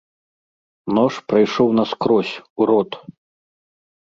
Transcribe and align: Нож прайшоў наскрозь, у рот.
Нож 0.97 1.13
прайшоў 1.33 1.69
наскрозь, 1.81 2.33
у 2.61 2.69
рот. 2.71 2.91